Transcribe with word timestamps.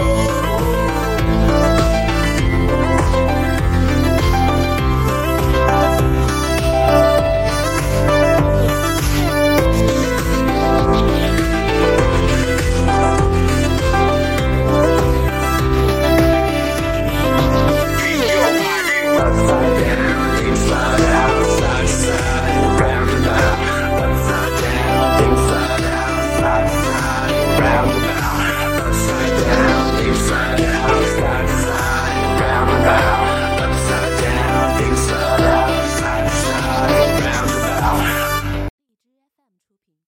you 0.00 0.29